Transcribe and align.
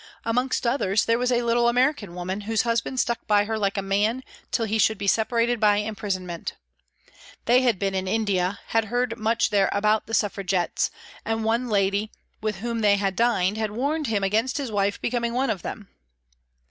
Amongst 0.25 0.65
others, 0.65 1.05
there 1.05 1.19
was 1.19 1.31
a 1.31 1.43
little 1.43 1.69
American 1.69 2.15
woman, 2.15 2.41
whose 2.41 2.63
husband 2.63 2.99
stuck 2.99 3.27
by 3.27 3.45
her 3.45 3.55
like 3.55 3.77
a 3.77 3.83
man 3.83 4.23
till 4.49 4.65
he 4.65 4.79
should 4.79 4.97
be 4.97 5.05
separated 5.05 5.59
by 5.59 5.75
imprisonment. 5.77 6.55
They 7.45 7.61
had 7.61 7.77
been 7.77 7.93
in 7.93 8.07
India, 8.07 8.61
had 8.69 8.85
heard 8.85 9.15
much 9.15 9.51
there 9.51 9.69
about 9.71 10.07
the 10.07 10.15
Suffragettes, 10.15 10.89
and 11.23 11.43
one 11.43 11.69
lady 11.69 12.11
with 12.41 12.61
whom 12.61 12.79
they 12.79 12.95
had 12.95 13.15
dined 13.15 13.57
had 13.59 13.69
warned 13.69 14.07
him 14.07 14.23
against 14.23 14.57
his 14.57 14.71
wife 14.71 14.99
becoming 14.99 15.35
one 15.35 15.51
of 15.51 15.61
them. 15.61 15.87